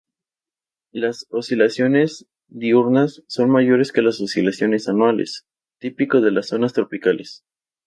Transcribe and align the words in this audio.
Las 0.91 1.27
oscilaciones 1.29 2.25
diurnas, 2.47 3.21
son 3.27 3.51
mayores 3.51 3.91
que 3.91 4.01
las 4.01 4.19
oscilaciones 4.19 4.89
anuales, 4.89 5.45
típico 5.77 6.21
de 6.21 6.31
las 6.31 6.47
zonas 6.47 6.73
tropicales. 6.73 7.43